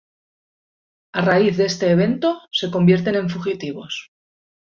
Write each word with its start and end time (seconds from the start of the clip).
A 1.19 1.21
raíz 1.29 1.53
de 1.57 1.65
ese 1.71 1.87
evento, 1.95 2.29
se 2.51 2.71
convierten 2.71 3.13
en 3.21 3.29
fugitivos. 3.29 3.93